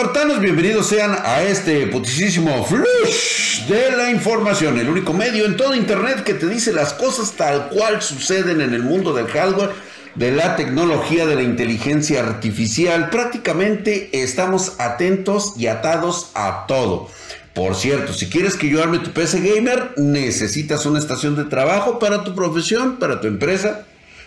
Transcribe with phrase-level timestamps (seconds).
[0.00, 5.74] espartanos, bienvenidos sean a este putisísimo flush de la información, el único medio en todo
[5.74, 9.72] internet que te dice las cosas tal cual suceden en el mundo del hardware,
[10.14, 13.10] de la tecnología, de la inteligencia artificial.
[13.10, 17.10] Prácticamente estamos atentos y atados a todo.
[17.52, 21.98] Por cierto, si quieres que yo arme tu PC gamer, necesitas una estación de trabajo
[21.98, 23.84] para tu profesión, para tu empresa,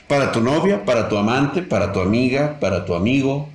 [0.08, 3.50] para tu novia, para tu amante, para tu amiga, para tu amigo,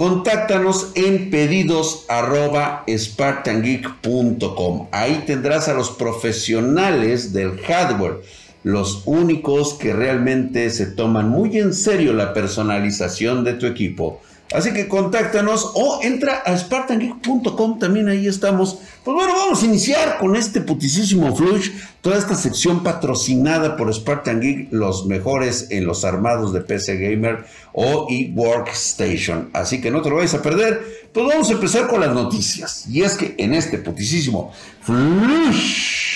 [0.00, 4.88] Contáctanos en pedidos arroba spartangeek.com.
[4.92, 8.22] Ahí tendrás a los profesionales del hardware,
[8.62, 14.22] los únicos que realmente se toman muy en serio la personalización de tu equipo
[14.52, 18.78] Así que contáctanos o entra a spartangeek.com, también ahí estamos.
[19.04, 24.40] Pues bueno, vamos a iniciar con este putisísimo flush, toda esta sección patrocinada por Spartan
[24.40, 29.50] Geek, los mejores en los armados de PC Gamer o eWorkstation.
[29.52, 31.08] Así que no te lo vayas a perder.
[31.12, 32.86] Pues vamos a empezar con las noticias.
[32.88, 36.10] Y es que en este putisísimo flush...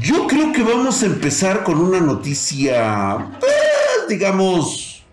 [0.00, 3.38] Yo creo que vamos a empezar con una noticia
[4.08, 5.04] digamos,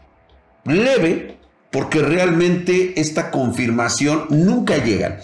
[0.66, 1.38] leve,
[1.72, 5.20] porque realmente esta confirmación nunca llega.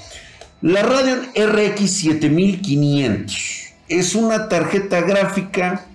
[0.61, 5.86] La Radeon RX 7500 es una tarjeta gráfica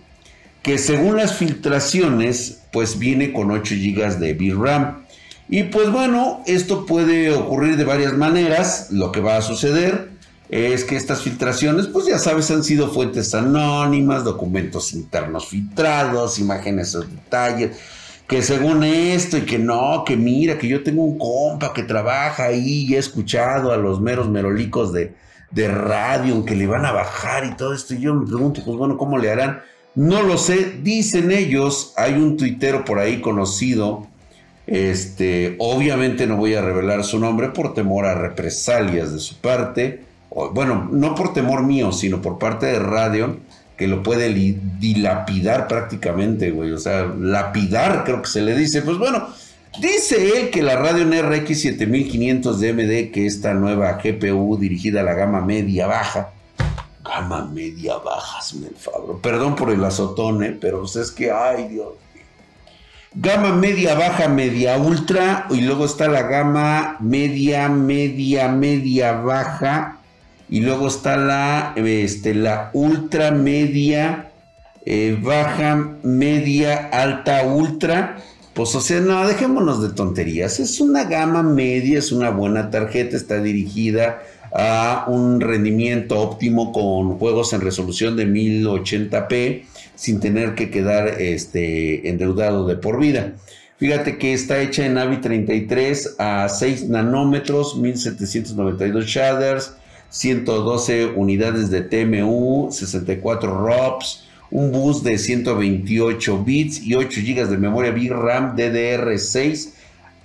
[0.62, 5.04] que según las filtraciones, pues viene con 8 GB de VRAM.
[5.48, 8.88] Y pues bueno, esto puede ocurrir de varias maneras.
[8.90, 10.15] Lo que va a suceder
[10.48, 16.94] es que estas filtraciones, pues ya sabes, han sido fuentes anónimas, documentos internos filtrados, imágenes
[16.94, 17.76] o detalles,
[18.28, 22.44] que según esto y que no, que mira, que yo tengo un compa que trabaja
[22.44, 25.14] ahí y he escuchado a los meros merolicos de,
[25.50, 27.94] de radio que le van a bajar y todo esto.
[27.94, 29.62] Y yo me pregunto, pues bueno, ¿cómo le harán?
[29.94, 34.06] No lo sé, dicen ellos, hay un tuitero por ahí conocido,
[34.66, 40.05] este, obviamente no voy a revelar su nombre por temor a represalias de su parte,
[40.52, 43.38] bueno, no por temor mío, sino por parte de Radio,
[43.76, 46.72] que lo puede dilapidar prácticamente, güey.
[46.72, 48.82] O sea, lapidar, creo que se le dice.
[48.82, 49.28] Pues bueno,
[49.80, 55.14] dice él que la Radio RX 7500 DMD, que esta nueva GPU dirigida a la
[55.14, 56.30] gama media baja,
[57.02, 59.20] gama media baja, me favor.
[59.22, 60.56] Perdón por el azotón, ¿eh?
[60.60, 61.88] pero pues es que, ay Dios.
[63.14, 69.95] Gama media baja, media ultra, y luego está la gama media, media, media baja
[70.48, 74.30] y luego está la, este, la ultra media,
[74.84, 78.16] eh, baja, media, alta, ultra.
[78.54, 80.60] Pues o sea, no, dejémonos de tonterías.
[80.60, 84.22] Es una gama media, es una buena tarjeta, está dirigida
[84.54, 89.64] a un rendimiento óptimo con juegos en resolución de 1080p
[89.94, 93.32] sin tener que quedar este, endeudado de por vida.
[93.78, 99.74] Fíjate que está hecha en AVI 33 a 6 nanómetros, 1792 shaders,
[100.10, 107.58] 112 unidades de TMU, 64 ROPS, un bus de 128 bits y 8 GB de
[107.58, 109.70] memoria VRAM DDR6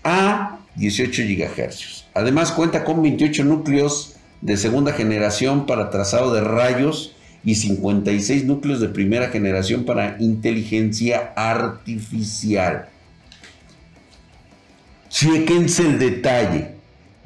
[0.04, 2.06] a 18 GHz.
[2.14, 8.80] Además cuenta con 28 núcleos de segunda generación para trazado de rayos y 56 núcleos
[8.80, 12.88] de primera generación para inteligencia artificial.
[15.10, 16.81] Chequense el detalle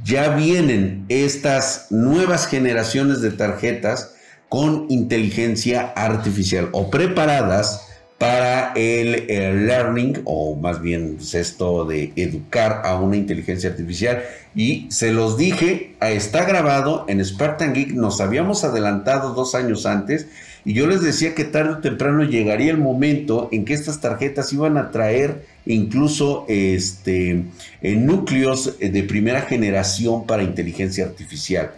[0.05, 4.13] ya vienen estas nuevas generaciones de tarjetas
[4.49, 7.87] con inteligencia artificial o preparadas
[8.19, 9.25] para el,
[9.65, 14.23] learning o más bien pues, esto de educar a una inteligencia artificial.
[14.53, 20.27] Y se los dije, está grabado en Spartan Geek, nos habíamos adelantado dos años antes
[20.65, 24.51] y yo les decía que tarde o temprano llegaría el momento en que estas tarjetas
[24.51, 27.45] iban a traer incluso este,
[27.83, 31.71] en núcleos de primera generación para inteligencia artificial.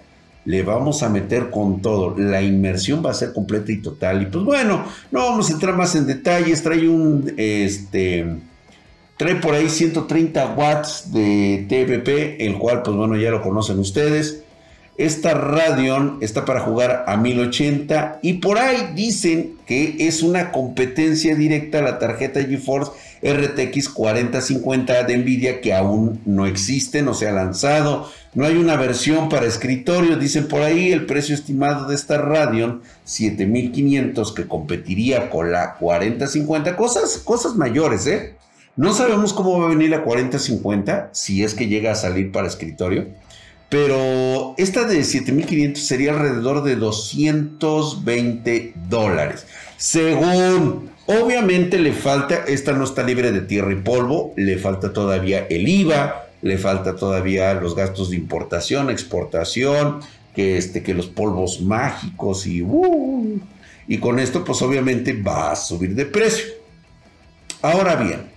[0.46, 2.18] Le vamos a meter con todo.
[2.18, 4.22] La inmersión va a ser completa y total.
[4.22, 6.64] Y pues bueno, no vamos a entrar más en detalles.
[6.64, 8.26] Trae un, este,
[9.18, 14.46] trae por ahí 130 watts de TVP, el cual pues bueno ya lo conocen ustedes.
[14.98, 21.36] Esta Radeon está para jugar a 1080 y por ahí dicen que es una competencia
[21.36, 27.28] directa a la tarjeta GeForce RTX 4050 de Nvidia que aún no existe, no se
[27.28, 28.10] ha lanzado.
[28.34, 32.82] No hay una versión para escritorio, dicen por ahí el precio estimado de esta Radeon
[33.04, 38.36] 7500 que competiría con la 4050, cosas, cosas mayores, ¿eh?
[38.76, 42.48] No sabemos cómo va a venir la 4050 si es que llega a salir para
[42.48, 43.08] escritorio
[43.70, 49.46] pero esta de 7500 sería alrededor de 220 dólares.
[49.78, 55.48] Según Obviamente le falta, esta no está libre de tierra y polvo, le falta todavía
[55.50, 60.02] el IVA, le falta todavía los gastos de importación, exportación,
[60.36, 63.40] que, este, que los polvos mágicos y, uh,
[63.88, 66.46] y con esto pues obviamente va a subir de precio.
[67.62, 68.30] Ahora bien,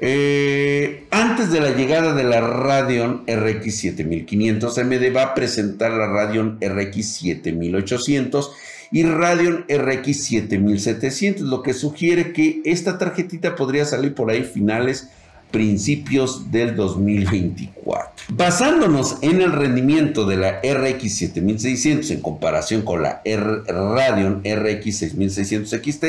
[0.00, 6.06] eh, antes de la llegada de la Radeon RX 7500, AMD va a presentar la
[6.06, 8.52] Radeon RX 7800
[8.90, 15.08] y Radeon RX 7700, lo que sugiere que esta tarjetita podría salir por ahí finales
[15.50, 18.26] principios del 2024.
[18.30, 25.70] Basándonos en el rendimiento de la RX 7600 en comparación con la Radeon RX 6600
[25.70, 26.04] XT,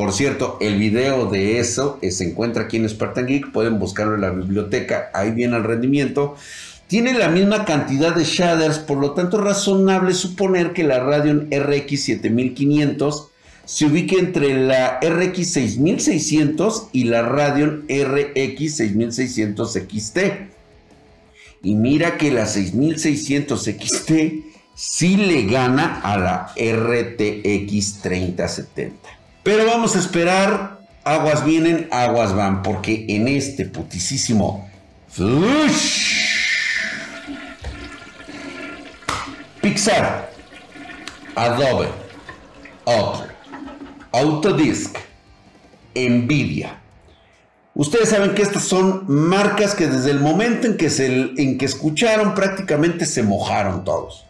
[0.00, 4.22] por cierto, el video de eso se encuentra aquí en Spartan Geek, pueden buscarlo en
[4.22, 6.36] la biblioteca, ahí viene el rendimiento.
[6.86, 11.50] Tiene la misma cantidad de shaders, por lo tanto es razonable suponer que la Radeon
[11.52, 13.28] RX 7500
[13.66, 20.18] se ubique entre la RX 6600 y la Radeon RX 6600 XT.
[21.62, 24.12] Y mira que la 6600 XT
[24.74, 29.19] sí le gana a la RTX 3070.
[29.42, 34.68] Pero vamos a esperar, aguas vienen, aguas van, porque en este putisísimo...
[39.60, 40.30] Pixar,
[41.34, 41.88] Adobe,
[42.86, 43.34] Apple,
[44.12, 44.96] Autodisk,
[45.94, 46.80] Nvidia.
[47.74, 51.64] Ustedes saben que estas son marcas que desde el momento en que, se, en que
[51.64, 54.26] escucharon prácticamente se mojaron todos.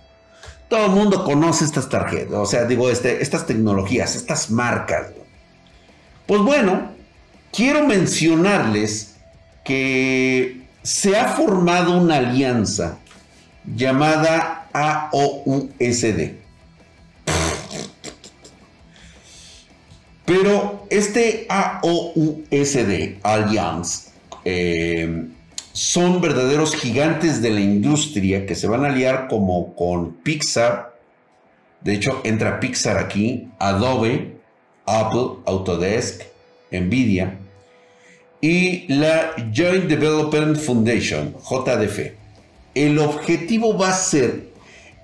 [0.71, 5.09] Todo el mundo conoce estas tarjetas, o sea, digo, este, estas tecnologías, estas marcas.
[6.29, 6.93] Pues bueno,
[7.51, 9.17] quiero mencionarles
[9.65, 12.99] que se ha formado una alianza
[13.67, 16.35] llamada AOUSD.
[20.25, 24.11] Pero este AOUSD, Alliance,
[24.45, 25.27] eh,
[25.81, 30.95] son verdaderos gigantes de la industria que se van a aliar como con Pixar.
[31.81, 34.37] De hecho, entra Pixar aquí, Adobe,
[34.85, 36.21] Apple, Autodesk,
[36.71, 37.39] Nvidia
[38.43, 42.13] y la Joint Development Foundation, JDF.
[42.75, 44.51] El objetivo va a ser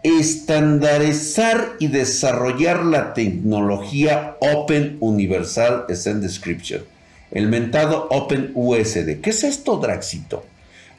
[0.03, 6.83] estandarizar y desarrollar la tecnología Open Universal Send Description,
[7.31, 9.23] el mentado Open USD.
[9.23, 10.45] ¿Qué es esto, Draxito?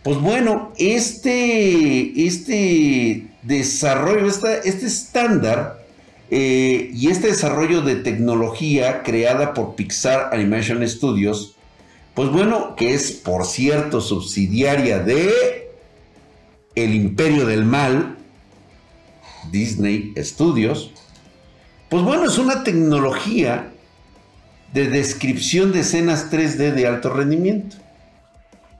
[0.07, 5.85] Pues bueno, este, este desarrollo, este, este estándar
[6.31, 11.57] eh, y este desarrollo de tecnología creada por Pixar Animation Studios,
[12.13, 15.73] pues bueno, que es por cierto subsidiaria de
[16.75, 18.15] el Imperio del Mal,
[19.51, 20.91] Disney Studios,
[21.89, 23.73] pues bueno, es una tecnología
[24.71, 27.75] de descripción de escenas 3D de alto rendimiento.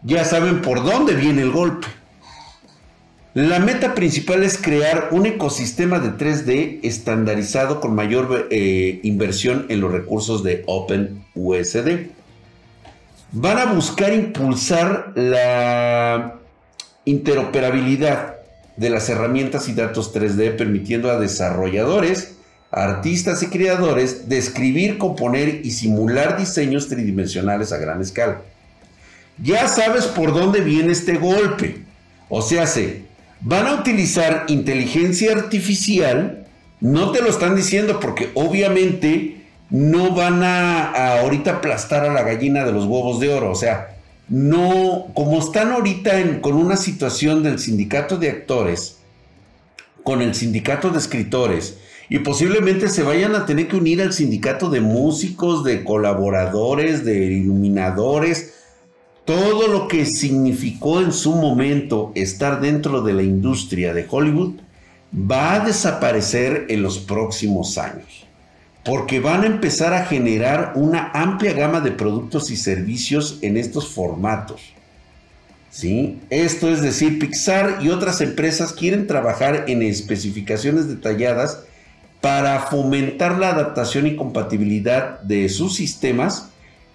[0.08, 1.86] Ya saben por dónde viene el golpe.
[3.34, 9.82] La meta principal es crear un ecosistema de 3D estandarizado con mayor eh, inversión en
[9.82, 12.08] los recursos de OpenUSD.
[13.34, 16.36] Van a buscar impulsar la
[17.04, 18.38] interoperabilidad
[18.78, 22.38] de las herramientas y datos 3D, permitiendo a desarrolladores,
[22.72, 28.40] artistas y creadores describir, componer y simular diseños tridimensionales a gran escala.
[29.42, 31.84] Ya sabes por dónde viene este golpe.
[32.30, 33.04] O sea, se
[33.42, 36.46] van a utilizar inteligencia artificial,
[36.80, 42.66] no te lo están diciendo porque obviamente no van a, ahorita aplastar a la gallina
[42.66, 43.98] de los huevos de oro, o sea,
[44.30, 48.98] no, como están ahorita con una situación del sindicato de actores,
[50.04, 51.78] con el sindicato de escritores,
[52.10, 57.26] y posiblemente se vayan a tener que unir al sindicato de músicos, de colaboradores, de
[57.26, 58.54] iluminadores,
[59.28, 64.56] todo lo que significó en su momento estar dentro de la industria de Hollywood
[65.14, 68.26] va a desaparecer en los próximos años
[68.88, 73.90] porque van a empezar a generar una amplia gama de productos y servicios en estos
[73.90, 74.62] formatos.
[75.70, 76.22] ¿Sí?
[76.30, 81.64] Esto es decir, Pixar y otras empresas quieren trabajar en especificaciones detalladas
[82.22, 86.48] para fomentar la adaptación y compatibilidad de sus sistemas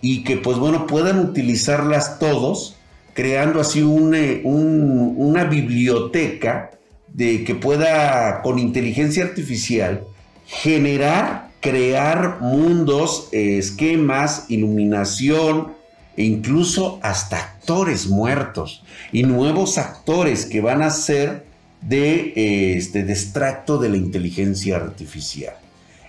[0.02, 2.76] y que pues bueno puedan utilizarlas todos
[3.14, 6.72] creando así una biblioteca
[7.08, 10.04] de que pueda con inteligencia artificial
[10.46, 15.72] generar crear mundos, esquemas, iluminación
[16.16, 18.82] e incluso hasta actores muertos
[19.12, 21.46] y nuevos actores que van a ser
[21.80, 25.54] de este de extracto de la inteligencia artificial.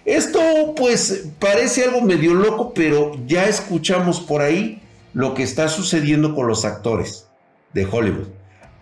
[0.06, 4.82] Esto pues parece algo medio loco, pero ya escuchamos por ahí
[5.14, 7.28] lo que está sucediendo con los actores
[7.74, 8.28] de Hollywood.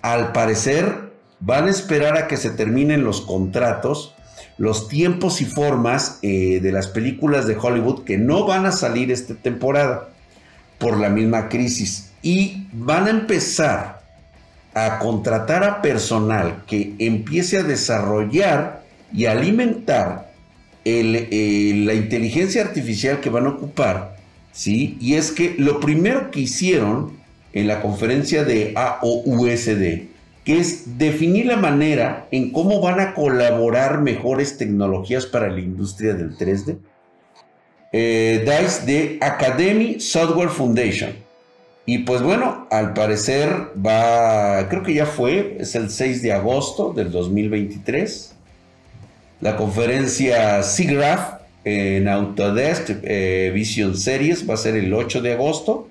[0.02, 4.16] Al parecer van a esperar a que se terminen los contratos,
[4.58, 9.12] los tiempos y formas eh, de las películas de Hollywood que no van a salir
[9.12, 10.10] esta temporada
[10.80, 14.02] por la misma crisis y van a empezar
[14.74, 20.31] a contratar a personal que empiece a desarrollar y alimentar
[20.86, 24.18] la inteligencia artificial que van a ocupar,
[24.52, 24.98] ¿sí?
[25.00, 27.20] Y es que lo primero que hicieron
[27.54, 30.10] en la conferencia de AOUSD,
[30.44, 36.14] que es definir la manera en cómo van a colaborar mejores tecnologías para la industria
[36.14, 36.78] del 3D.
[37.94, 41.12] Eh, DICE de Academy Software Foundation.
[41.86, 43.50] Y pues bueno, al parecer
[43.86, 48.36] va, creo que ya fue, es el 6 de agosto del 2023.
[49.42, 55.88] La conferencia SIGGRAPH en Autodesk eh, Vision Series va a ser el 8 de agosto.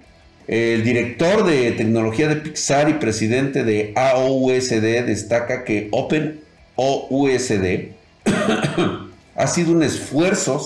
[0.46, 7.88] El director de tecnología de Pixar y presidente de AOUSD destaca que OpenOUSD
[9.34, 10.64] ha sido un esfuerzo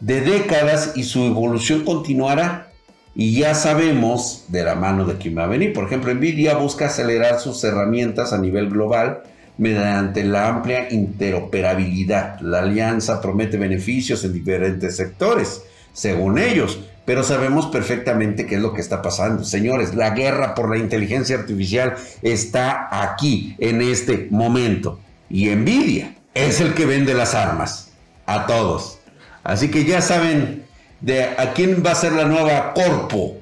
[0.00, 2.68] de décadas y su evolución continuará.
[3.14, 5.74] Y ya sabemos de la mano de quién va a venir.
[5.74, 9.24] Por ejemplo, Nvidia busca acelerar sus herramientas a nivel global
[9.58, 12.40] mediante la amplia interoperabilidad.
[12.40, 18.72] La alianza promete beneficios en diferentes sectores, según ellos, pero sabemos perfectamente qué es lo
[18.72, 19.44] que está pasando.
[19.44, 25.00] Señores, la guerra por la inteligencia artificial está aquí, en este momento.
[25.28, 27.92] Y Nvidia es el que vende las armas
[28.26, 28.98] a todos.
[29.42, 30.64] Así que ya saben
[31.00, 33.38] de a quién va a ser la nueva corpo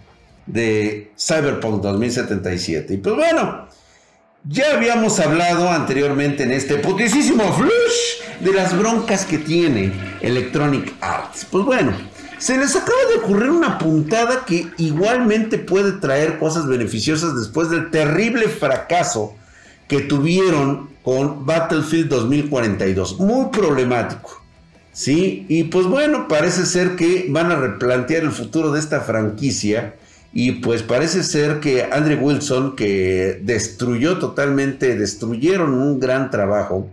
[0.47, 2.95] de Cyberpunk 2077.
[2.95, 3.69] Y pues bueno,
[4.45, 11.47] ya habíamos hablado anteriormente en este putisísimo flush de las broncas que tiene Electronic Arts.
[11.51, 11.93] Pues bueno,
[12.39, 17.91] se les acaba de ocurrir una puntada que igualmente puede traer cosas beneficiosas después del
[17.91, 19.35] terrible fracaso
[19.89, 23.19] que tuvieron con Battlefield 2042.
[23.21, 24.41] Muy problemático.
[24.93, 25.47] ¿Sí?
[25.49, 29.95] Y pues bueno, parece ser que van a replantear el futuro de esta franquicia
[30.33, 36.89] y pues parece ser que Andrew Wilson, que destruyó totalmente, destruyeron un gran trabajo,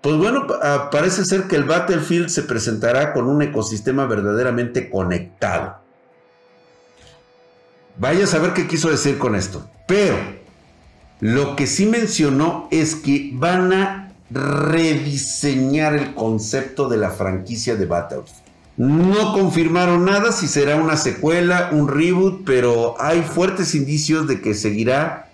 [0.00, 5.76] pues bueno, ah, parece ser que el Battlefield se presentará con un ecosistema verdaderamente conectado.
[7.98, 9.68] Vaya a saber qué quiso decir con esto.
[9.86, 10.16] Pero
[11.20, 17.86] lo que sí mencionó es que van a rediseñar el concepto de la franquicia de
[17.86, 18.41] Battlefield.
[18.76, 24.54] No confirmaron nada si será una secuela, un reboot, pero hay fuertes indicios de que
[24.54, 25.30] seguirá,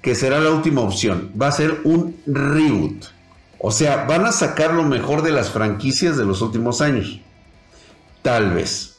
[0.00, 1.30] que será la última opción.
[1.40, 3.04] Va a ser un reboot.
[3.58, 7.20] O sea, van a sacar lo mejor de las franquicias de los últimos años.
[8.22, 8.96] Tal vez.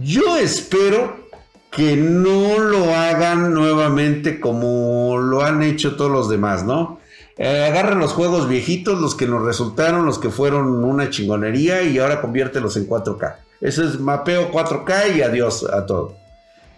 [0.00, 1.28] Yo espero
[1.70, 6.99] que no lo hagan nuevamente como lo han hecho todos los demás, ¿no?
[7.42, 11.98] Eh, agarra los juegos viejitos, los que nos resultaron, los que fueron una chingonería y
[11.98, 13.36] ahora conviértelos en 4K.
[13.62, 16.16] Eso es mapeo 4K y adiós a todo.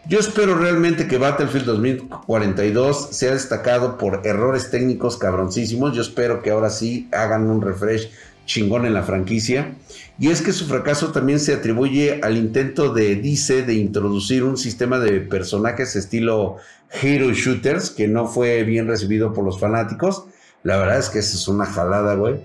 [0.06, 5.96] Yo espero realmente que Battlefield 2042 sea destacado por errores técnicos cabroncísimos.
[5.96, 8.12] Yo espero que ahora sí hagan un refresh
[8.46, 9.74] chingón en la franquicia.
[10.20, 14.56] Y es que su fracaso también se atribuye al intento de DC de introducir un
[14.56, 16.58] sistema de personajes estilo
[17.02, 20.26] Hero Shooters que no fue bien recibido por los fanáticos
[20.62, 22.36] la verdad es que esa es una jalada, güey.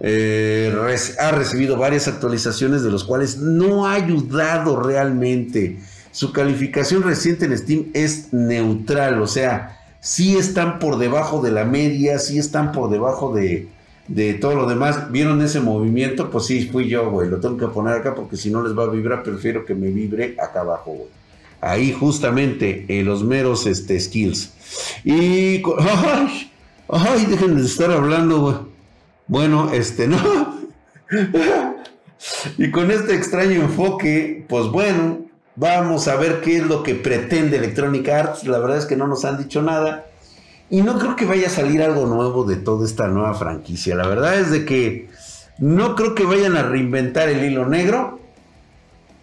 [0.00, 0.74] Eh,
[1.18, 5.78] ha recibido varias actualizaciones de los cuales no ha ayudado realmente.
[6.10, 11.64] Su calificación reciente en Steam es neutral, o sea, sí están por debajo de la
[11.64, 13.68] media, sí están por debajo de,
[14.40, 15.10] todo lo demás.
[15.10, 16.30] ¿Vieron ese movimiento?
[16.30, 17.28] Pues sí, fui yo, güey.
[17.28, 19.88] Lo tengo que poner acá porque si no les va a vibrar, prefiero que me
[19.88, 21.08] vibre acá abajo, güey.
[21.60, 24.52] Ahí justamente en los meros este, skills.
[25.02, 25.62] Y...
[25.78, 26.50] ¡Ay!
[26.88, 28.56] Ay, dejen de estar hablando, güey.
[29.26, 30.18] Bueno, este, no.
[32.58, 35.20] y con este extraño enfoque, pues bueno,
[35.56, 38.44] vamos a ver qué es lo que pretende Electronic Arts.
[38.44, 40.06] La verdad es que no nos han dicho nada.
[40.70, 43.94] Y no creo que vaya a salir algo nuevo de toda esta nueva franquicia.
[43.94, 45.08] La verdad es de que
[45.58, 48.20] no creo que vayan a reinventar el hilo negro.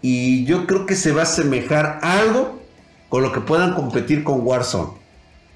[0.02, 2.60] Y yo creo que se va a asemejar algo
[3.10, 4.94] con lo que puedan competir con Warzone.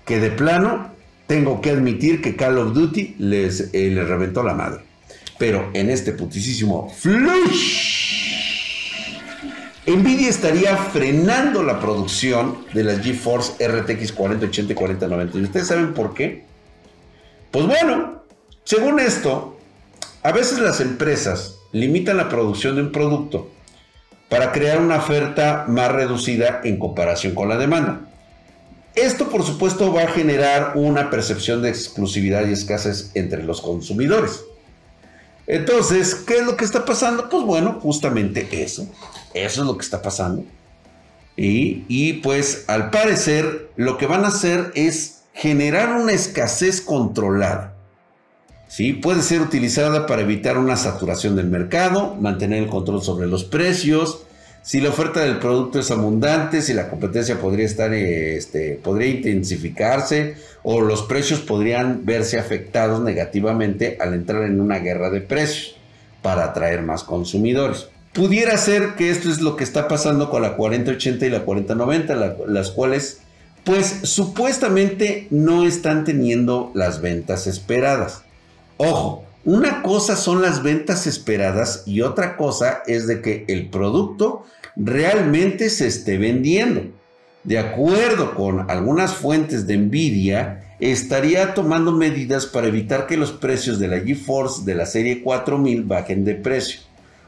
[0.05, 0.94] Que de plano
[1.27, 4.81] tengo que admitir que Call of Duty les, eh, reventó la madre.
[5.37, 7.95] Pero en este putisísimo flush,
[9.87, 15.37] Nvidia estaría frenando la producción de las GeForce RTX 4080 y 4090.
[15.37, 16.43] ¿Y ustedes saben por qué?
[17.51, 18.23] Pues bueno,
[18.63, 19.51] según esto,
[20.23, 23.51] A veces las empresas limitan la producción de un producto
[24.27, 28.01] para crear una oferta más reducida en comparación con la demanda.
[28.95, 34.41] Esto por supuesto va a generar una percepción de exclusividad y escasez entre los consumidores.
[35.47, 37.29] Entonces, ¿qué es lo que está pasando?
[37.29, 38.87] Pues bueno, justamente eso.
[39.33, 40.43] Eso es lo que está pasando.
[41.37, 47.73] Y, pues al parecer lo que van a hacer es generar una escasez controlada.
[48.67, 48.93] ¿Sí?
[48.93, 54.24] Puede ser utilizada para evitar una saturación del mercado, mantener el control sobre los precios,
[54.65, 60.37] si la oferta del producto es abundante, si la competencia podría estar, este, podría intensificarse
[60.63, 65.75] o los precios podrían verse afectados negativamente al entrar en una guerra de precios
[66.23, 67.89] para atraer más consumidores.
[68.11, 72.15] Pudiera ser que esto es lo que está pasando con la 4080 y la 4090,
[72.47, 73.19] las cuales
[73.63, 78.23] pues supuestamente no están teniendo las ventas esperadas.
[78.77, 84.43] Ojo, una cosa son las ventas esperadas y otra cosa es de que el producto
[84.75, 86.81] realmente se esté vendiendo.
[87.43, 93.77] De acuerdo con algunas fuentes de Nvidia, estaría tomando medidas para evitar que los precios
[93.77, 96.79] de la GeForce de la serie 4000 bajen de precio.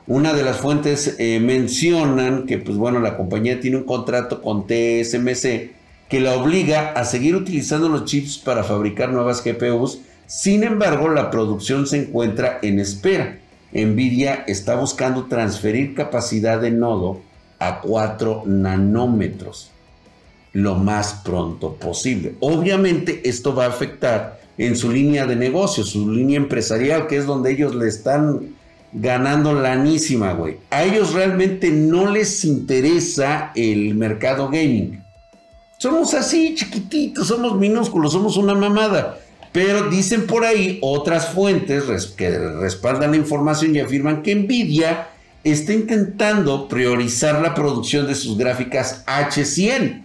[0.08, 4.66] Una de las fuentes eh, mencionan que, pues bueno, la compañía tiene un contrato con
[4.66, 5.72] TSMC
[6.10, 11.32] que la obliga a seguir utilizando los chips para fabricar nuevas GPUs sin embargo, la
[11.32, 13.40] producción se encuentra en espera.
[13.72, 17.22] Nvidia está buscando transferir capacidad de nodo
[17.60, 19.72] a 4 nanómetros
[20.54, 22.36] lo más pronto posible.
[22.40, 27.26] Obviamente esto va a afectar en su línea de negocio, su línea empresarial, que es
[27.26, 28.56] donde ellos le están
[28.92, 30.58] ganando lanísima, güey.
[30.72, 35.04] A ellos realmente no les interesa el mercado gaming.
[35.78, 39.20] Somos así, chiquititos, somos minúsculos, somos una mamada.
[39.52, 41.86] Pero dicen por ahí otras fuentes
[42.16, 45.10] que respaldan la información y afirman que Nvidia
[45.44, 50.04] está intentando priorizar la producción de sus gráficas H100.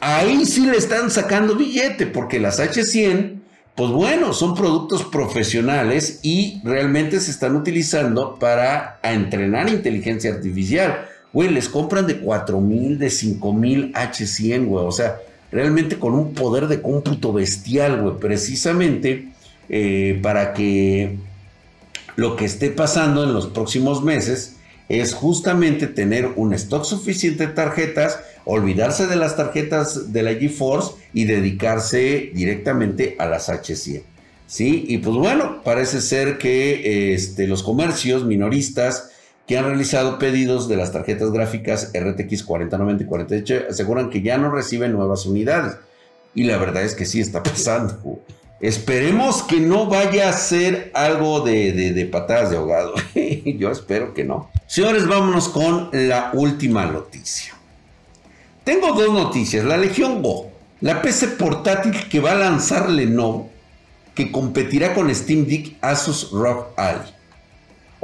[0.00, 3.40] Ahí sí le están sacando billete porque las H100,
[3.74, 11.06] pues bueno, son productos profesionales y realmente se están utilizando para entrenar inteligencia artificial.
[11.32, 14.86] Güey, les compran de 4000, de 5000 H100, güey.
[14.86, 15.18] O sea,
[15.50, 19.28] realmente con un poder de cómputo bestial, güey, precisamente
[19.68, 21.16] eh, para que
[22.16, 24.56] lo que esté pasando en los próximos meses
[24.88, 30.92] es justamente tener un stock suficiente de tarjetas, olvidarse de las tarjetas de la GeForce
[31.12, 34.02] y dedicarse directamente a las H100.
[34.46, 34.84] ¿Sí?
[34.86, 39.10] Y pues bueno, parece ser que este, los comercios minoristas
[39.46, 44.38] que han realizado pedidos de las tarjetas gráficas RTX 4090 y 4080 aseguran que ya
[44.38, 45.76] no reciben nuevas unidades.
[46.34, 48.20] Y la verdad es que sí está pasando.
[48.60, 52.94] Esperemos que no vaya a ser algo de, patadas de ahogado.
[53.44, 54.50] Yo espero que no.
[54.66, 57.54] Señores, vámonos con la última noticia.
[58.64, 59.64] Tengo dos noticias.
[59.64, 63.50] La Legión Go, la PC portátil que va a lanzar Lenovo,
[64.14, 67.15] que competirá con Steam Deck Asus ROG Ally.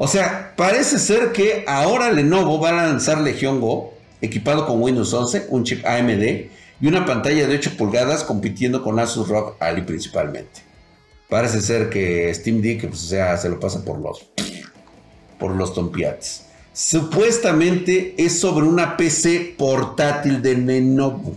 [0.05, 5.15] O sea, parece ser que ahora Lenovo va a lanzar Legion Go, equipado con Windows
[5.15, 6.23] 11, un chip AMD
[6.81, 10.63] y una pantalla de 8 pulgadas compitiendo con Asus ROG Ally principalmente.
[11.29, 14.29] Parece ser que Steam Deck pues, sea, se lo pasa por los,
[15.39, 16.47] por los tompiates.
[16.73, 21.37] Supuestamente es sobre una PC portátil de Lenovo.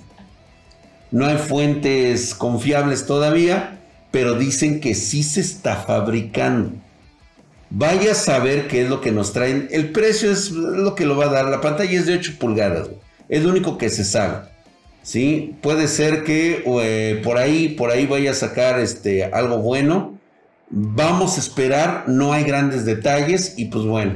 [1.11, 6.83] No hay fuentes confiables todavía, pero dicen que sí se está fabricando.
[7.69, 9.67] Vaya a saber qué es lo que nos traen.
[9.71, 11.45] El precio es lo que lo va a dar.
[11.45, 12.89] La pantalla es de 8 pulgadas.
[13.27, 14.47] Es lo único que se sabe.
[15.03, 15.55] ¿Sí?
[15.61, 20.17] Puede ser que eh, por ahí, por ahí vaya a sacar este, algo bueno.
[20.69, 22.05] Vamos a esperar.
[22.07, 23.55] No hay grandes detalles.
[23.57, 24.15] Y pues bueno,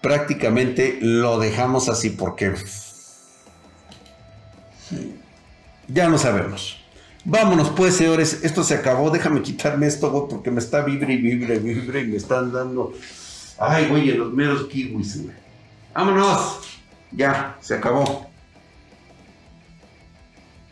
[0.00, 2.52] prácticamente lo dejamos así porque
[5.88, 6.81] ya no sabemos.
[7.24, 9.10] Vámonos pues, señores, esto se acabó.
[9.10, 12.92] Déjame quitarme esto, porque me está vibre y vibre, vibre y me están dando.
[13.58, 15.36] Ay, güey, los meros kiwis, güey.
[15.94, 16.60] Vámonos.
[17.12, 18.31] Ya, se acabó.